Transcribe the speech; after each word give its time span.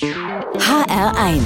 HR1 0.00 1.42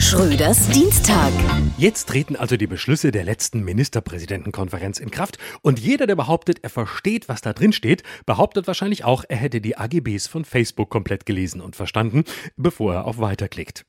Schröders 0.00 0.68
Dienstag. 0.68 1.32
Jetzt 1.76 2.08
treten 2.08 2.36
also 2.36 2.56
die 2.56 2.68
Beschlüsse 2.68 3.10
der 3.10 3.24
letzten 3.24 3.64
Ministerpräsidentenkonferenz 3.64 5.00
in 5.00 5.10
Kraft 5.10 5.38
und 5.62 5.80
jeder, 5.80 6.06
der 6.06 6.14
behauptet, 6.14 6.60
er 6.62 6.70
versteht, 6.70 7.28
was 7.28 7.40
da 7.40 7.52
drin 7.52 7.72
steht, 7.72 8.04
behauptet 8.24 8.68
wahrscheinlich 8.68 9.02
auch, 9.02 9.24
er 9.28 9.38
hätte 9.38 9.60
die 9.60 9.76
AGBs 9.76 10.28
von 10.28 10.44
Facebook 10.44 10.90
komplett 10.90 11.26
gelesen 11.26 11.60
und 11.60 11.74
verstanden, 11.74 12.22
bevor 12.56 12.94
er 12.94 13.04
auf 13.04 13.18
Weiter 13.18 13.48
klickt. 13.48 13.84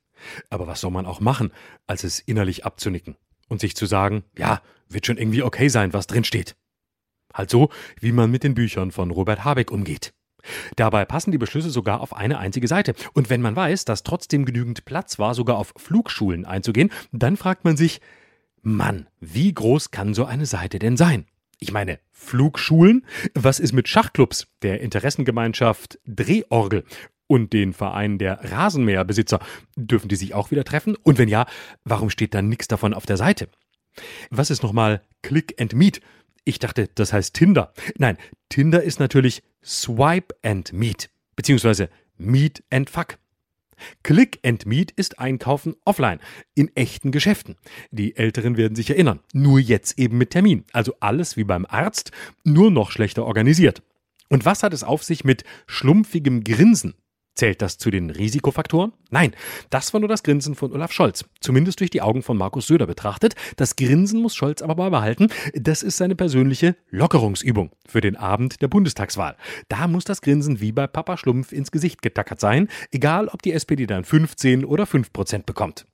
Aber 0.50 0.66
was 0.66 0.82
soll 0.82 0.89
man 0.89 1.05
auch 1.05 1.20
machen, 1.20 1.52
als 1.86 2.04
es 2.04 2.20
innerlich 2.20 2.66
abzunicken 2.66 3.16
und 3.48 3.62
sich 3.62 3.75
zu 3.75 3.86
sagen, 3.86 4.23
ja, 4.36 4.64
wird 4.89 5.05
schon 5.05 5.20
irgendwie 5.20 5.44
okay 5.44 5.68
sein, 5.68 5.94
was 5.94 6.07
drin 6.07 6.23
steht. 6.23 6.55
Halt 7.32 7.52
so, 7.52 7.70
wie 8.00 8.12
man 8.12 8.32
mit 8.32 8.44
den 8.44 8.55
Büchern 8.55 8.91
von 8.91 9.12
Robert 9.12 9.46
Habeck 9.46 9.70
umgeht. 9.70 10.16
Dabei 10.75 11.05
passen 11.05 11.32
die 11.32 11.38
Beschlüsse 11.38 11.70
sogar 11.70 12.02
auf 12.02 12.16
eine 12.16 12.38
einzige 12.38 12.68
Seite. 12.68 12.93
Und 13.14 13.29
wenn 13.29 13.41
man 13.41 13.55
weiß, 13.55 13.86
dass 13.86 14.04
trotzdem 14.04 14.46
genügend 14.46 14.86
Platz 14.86 15.20
war, 15.20 15.34
sogar 15.34 15.57
auf 15.57 15.74
Flugschulen 15.78 16.46
einzugehen, 16.46 16.92
dann 17.11 17.38
fragt 17.38 17.64
man 17.65 17.78
sich, 17.78 18.01
Mann, 18.61 19.07
wie 19.19 19.54
groß 19.54 19.91
kann 19.91 20.14
so 20.14 20.25
eine 20.25 20.46
Seite 20.46 20.79
denn 20.79 20.97
sein? 20.97 21.25
Ich 21.60 21.71
meine, 21.71 22.00
Flugschulen? 22.11 23.05
Was 23.33 23.60
ist 23.60 23.74
mit 23.74 23.88
Schachclubs, 23.88 24.47
der 24.61 24.82
Interessengemeinschaft 24.82 26.00
Drehorgel 26.05 26.83
und 27.27 27.54
den 27.54 27.74
Verein 27.74 28.18
der 28.18 28.52
Rasenmäherbesitzer? 28.52 29.39
Dürfen 29.75 30.07
die 30.07 30.16
sich 30.16 30.33
auch 30.33 30.52
wieder 30.52 30.64
treffen? 30.64 30.96
Und 30.96 31.18
wenn 31.18 31.29
ja, 31.29 31.46
warum 31.83 32.09
steht 32.09 32.33
da 32.33 32.41
nichts 32.41 32.67
davon 32.67 32.94
auf 32.94 33.05
der 33.05 33.17
Seite? 33.17 33.50
Was 34.30 34.52
ist 34.52 34.61
nochmal 34.64 35.02
Click 35.23 35.59
and 35.59 35.73
Meet? 35.73 36.02
Ich 36.47 36.59
dachte, 36.59 36.88
das 36.95 37.11
heißt 37.11 37.33
Tinder. 37.33 37.73
Nein, 37.97 38.17
Tinder 38.47 38.81
ist 38.81 39.02
natürlich 39.02 39.44
Swipe 39.61 40.33
and 40.44 40.72
Meet, 40.72 41.09
beziehungsweise 41.36 41.89
Meet 42.16 42.64
and 42.69 42.89
Fuck. 42.89 43.17
Click 44.02 44.39
and 44.45 44.66
Meet 44.66 44.91
ist 44.91 45.19
Einkaufen 45.19 45.75
offline, 45.83 46.22
in 46.55 46.73
echten 46.73 47.11
Geschäften. 47.11 47.57
Die 47.91 48.16
Älteren 48.16 48.55
werden 48.55 48.75
sich 48.75 48.89
erinnern, 48.89 49.19
nur 49.33 49.59
jetzt 49.59 49.99
eben 49.99 50.17
mit 50.17 50.30
Termin. 50.30 50.63
Also 50.72 50.94
alles 51.02 51.35
wie 51.35 51.44
beim 51.44 51.66
Arzt, 51.66 52.11
nur 52.45 52.72
noch 52.72 52.91
schlechter 52.91 53.25
organisiert. 53.25 53.83
Und 54.29 54.45
was 54.45 54.63
hat 54.63 54.73
es 54.73 54.85
auf 54.85 55.03
sich 55.03 55.25
mit 55.25 55.44
schlumpfigem 55.67 56.45
Grinsen 56.45 56.94
Zählt 57.38 57.61
das 57.61 57.77
zu 57.77 57.91
den 57.91 58.09
Risikofaktoren? 58.09 58.93
Nein, 59.11 59.31
das 59.69 59.93
war 59.93 59.99
nur 59.99 60.09
das 60.09 60.23
Grinsen 60.23 60.55
von 60.55 60.73
Olaf 60.73 60.91
Scholz. 60.91 61.23
Zumindest 61.39 61.79
durch 61.79 61.91
die 61.91 62.02
Augen 62.02 62.23
von 62.23 62.35
Markus 62.35 62.66
Söder 62.66 62.88
betrachtet. 62.88 63.35
Das 63.57 63.75
Grinsen 63.75 64.23
muss 64.23 64.35
Scholz 64.35 64.63
aber 64.63 64.73
beibehalten. 64.73 65.27
Das 65.53 65.83
ist 65.83 65.97
seine 65.97 66.16
persönliche 66.16 66.75
Lockerungsübung 66.89 67.69
für 67.88 68.02
den 68.02 68.16
Abend 68.16 68.63
der 68.63 68.67
Bundestagswahl. 68.67 69.38
Da 69.69 69.88
muss 69.88 70.03
das 70.03 70.21
Grinsen 70.21 70.61
wie 70.61 70.71
bei 70.71 70.88
Papa 70.88 71.16
Schlumpf 71.16 71.52
ins 71.52 71.69
Gesicht 71.69 72.02
getackert 72.02 72.39
sein, 72.39 72.69
egal 72.91 73.27
ob 73.27 73.44
die 73.44 73.53
SPD 73.53 73.85
dann 73.85 74.03
15 74.03 74.66
oder 74.66 74.88
5 74.88 75.13
Prozent 75.13 75.45
bekommt. 75.45 75.85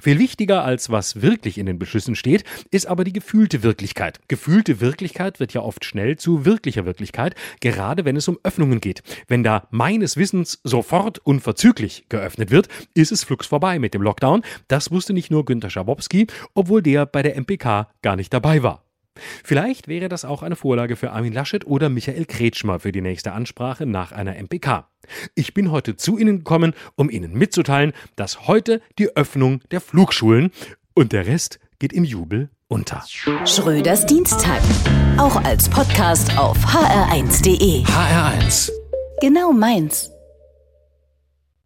Viel 0.00 0.18
wichtiger 0.18 0.64
als 0.64 0.90
was 0.90 1.22
wirklich 1.22 1.58
in 1.58 1.66
den 1.66 1.78
Beschlüssen 1.78 2.14
steht, 2.14 2.44
ist 2.70 2.86
aber 2.86 3.04
die 3.04 3.12
gefühlte 3.12 3.62
Wirklichkeit. 3.62 4.20
Gefühlte 4.28 4.80
Wirklichkeit 4.80 5.40
wird 5.40 5.54
ja 5.54 5.62
oft 5.62 5.84
schnell 5.84 6.16
zu 6.16 6.44
wirklicher 6.44 6.84
Wirklichkeit, 6.84 7.34
gerade 7.60 8.04
wenn 8.04 8.16
es 8.16 8.28
um 8.28 8.38
Öffnungen 8.42 8.80
geht. 8.80 9.02
Wenn 9.28 9.42
da 9.42 9.68
meines 9.70 10.16
Wissens 10.16 10.60
sofort 10.64 11.18
unverzüglich 11.18 12.06
geöffnet 12.08 12.50
wird, 12.50 12.68
ist 12.94 13.12
es 13.12 13.24
flugs 13.24 13.46
vorbei 13.46 13.78
mit 13.78 13.94
dem 13.94 14.02
Lockdown. 14.02 14.42
Das 14.68 14.90
wusste 14.90 15.12
nicht 15.12 15.30
nur 15.30 15.44
Günter 15.44 15.70
Schabowski, 15.70 16.26
obwohl 16.54 16.82
der 16.82 17.06
bei 17.06 17.22
der 17.22 17.36
MPK 17.36 17.88
gar 18.02 18.16
nicht 18.16 18.32
dabei 18.32 18.62
war. 18.62 18.81
Vielleicht 19.44 19.88
wäre 19.88 20.08
das 20.08 20.24
auch 20.24 20.42
eine 20.42 20.56
Vorlage 20.56 20.96
für 20.96 21.10
Armin 21.12 21.32
Laschet 21.32 21.66
oder 21.66 21.88
Michael 21.88 22.24
Kretschmer 22.24 22.80
für 22.80 22.92
die 22.92 23.00
nächste 23.00 23.32
Ansprache 23.32 23.86
nach 23.86 24.12
einer 24.12 24.36
MPK. 24.36 24.88
Ich 25.34 25.54
bin 25.54 25.70
heute 25.70 25.96
zu 25.96 26.18
Ihnen 26.18 26.38
gekommen, 26.38 26.74
um 26.96 27.10
Ihnen 27.10 27.32
mitzuteilen, 27.34 27.92
dass 28.16 28.46
heute 28.46 28.80
die 28.98 29.14
Öffnung 29.16 29.60
der 29.70 29.80
Flugschulen 29.80 30.50
und 30.94 31.12
der 31.12 31.26
Rest 31.26 31.58
geht 31.78 31.92
im 31.92 32.04
Jubel 32.04 32.50
unter. 32.68 33.02
Schröders 33.44 34.06
Dienstag. 34.06 34.60
Auch 35.18 35.36
als 35.44 35.68
Podcast 35.68 36.38
auf 36.38 36.56
hr1.de. 36.64 37.82
HR1. 37.84 38.70
Genau 39.20 39.52
meins. 39.52 40.10